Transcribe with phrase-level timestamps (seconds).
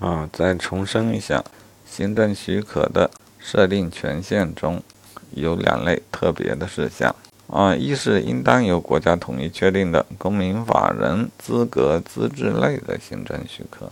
[0.00, 1.44] 啊，再重申一下，
[1.84, 4.82] 行政许可的设定权限中
[5.32, 7.14] 有两类特别的事项
[7.48, 13.90] 啊，一是应当由国家统一确定的公民、法人资格资质类的行政许可，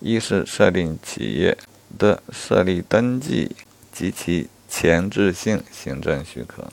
[0.00, 1.56] 一是设定企业
[1.98, 3.56] 的设立登记
[3.92, 6.64] 及其前置性行政许可。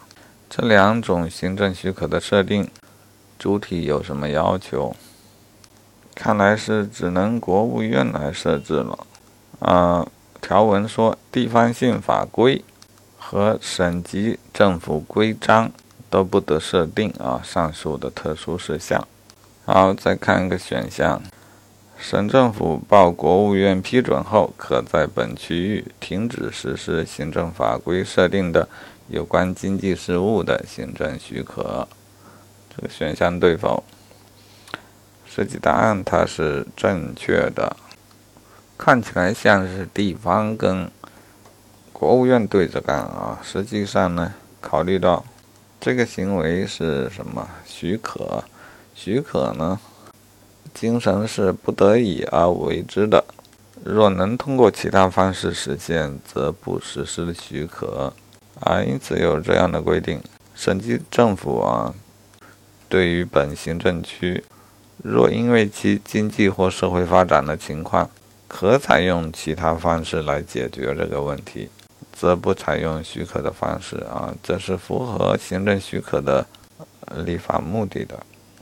[0.50, 2.68] 这两种行政许可的设定
[3.38, 4.96] 主体有什么要求？
[6.20, 9.06] 看来是只能国务院来设置了。
[9.60, 10.08] 啊，
[10.42, 12.64] 条文说，地方性法规
[13.20, 15.72] 和省级政府规章
[16.10, 19.08] 都不得设定啊上述的特殊事项。
[19.64, 21.22] 好，再看一个选项，
[22.00, 28.68] 省政府报国务院批准后，可在本区域停止实施行政法规设定的
[29.08, 31.88] 有关经济事务的行政许可。
[32.76, 33.84] 这个选项对否？
[35.38, 37.78] 设计答案它是正确的，
[38.76, 40.90] 看起来像是地方跟
[41.94, 43.40] 国务院对着干啊。
[43.44, 45.24] 实际上呢，考虑到
[45.80, 48.44] 这个行为是什么许可，
[48.96, 49.80] 许可呢，
[50.74, 53.24] 精神是不得已而为之的。
[53.84, 58.12] 若能通过其他方式实现，则不实施许可
[58.62, 58.82] 啊。
[58.82, 60.20] 因此有这样的规定：
[60.56, 61.94] 省级政府啊，
[62.90, 64.44] 对于本行政区。
[65.04, 68.10] 若因为其经济或社会发展的情况，
[68.48, 71.70] 可采用其他方式来解决这个问题，
[72.12, 76.46] 则不采用许可的方式啊，这是符合行政许可的
[77.26, 78.20] 立法目的的。